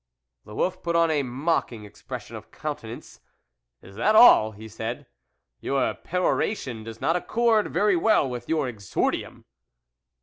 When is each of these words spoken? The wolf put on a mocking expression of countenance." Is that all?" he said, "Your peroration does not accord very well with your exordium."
The 0.45 0.55
wolf 0.55 0.81
put 0.81 0.95
on 0.95 1.11
a 1.11 1.21
mocking 1.21 1.85
expression 1.85 2.35
of 2.35 2.49
countenance." 2.49 3.19
Is 3.83 3.93
that 3.97 4.15
all?" 4.15 4.51
he 4.53 4.67
said, 4.67 5.05
"Your 5.59 5.93
peroration 5.93 6.83
does 6.83 6.99
not 6.99 7.15
accord 7.15 7.71
very 7.71 7.95
well 7.95 8.27
with 8.27 8.49
your 8.49 8.67
exordium." 8.67 9.45